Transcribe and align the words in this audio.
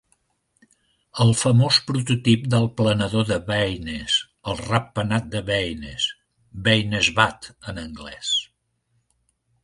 El 1.23 1.31
famós 1.39 1.75
prototip 1.89 2.45
del 2.53 2.63
planador 2.79 3.27
de 3.31 3.37
Baynes, 3.49 4.15
el 4.53 4.57
Ratpenat 4.61 5.27
de 5.35 5.41
Baynes 5.49 6.07
("Baynes 6.69 7.11
Bat", 7.19 7.51
en 7.73 7.83
anglès). 7.83 8.33